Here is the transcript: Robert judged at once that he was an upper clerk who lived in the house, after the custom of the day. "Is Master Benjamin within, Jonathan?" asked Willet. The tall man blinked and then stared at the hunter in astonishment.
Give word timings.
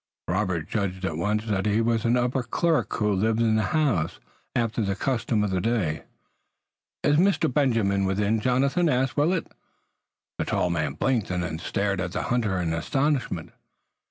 Robert 0.27 0.67
judged 0.67 1.05
at 1.05 1.15
once 1.17 1.45
that 1.45 1.67
he 1.67 1.79
was 1.79 2.05
an 2.05 2.17
upper 2.17 2.41
clerk 2.41 2.91
who 2.93 3.13
lived 3.13 3.39
in 3.39 3.55
the 3.55 3.61
house, 3.69 4.19
after 4.55 4.81
the 4.81 4.95
custom 4.95 5.43
of 5.43 5.51
the 5.51 5.61
day. 5.61 6.05
"Is 7.03 7.19
Master 7.19 7.47
Benjamin 7.47 8.05
within, 8.05 8.39
Jonathan?" 8.39 8.89
asked 8.89 9.15
Willet. 9.15 9.51
The 10.39 10.45
tall 10.45 10.71
man 10.71 10.93
blinked 10.93 11.29
and 11.29 11.43
then 11.43 11.59
stared 11.59 12.01
at 12.01 12.13
the 12.13 12.23
hunter 12.23 12.57
in 12.59 12.73
astonishment. 12.73 13.51